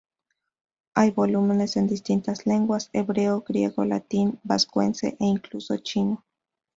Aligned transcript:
Hay 0.95 1.11
volúmenes 1.11 1.77
en 1.77 1.85
distintas 1.85 2.47
lenguas: 2.47 2.89
hebreo, 2.91 3.41
griego, 3.41 3.85
latín, 3.85 4.39
vascuence 4.43 5.09
e 5.19 5.25
incluso 5.25 5.77
chino. 5.77 6.25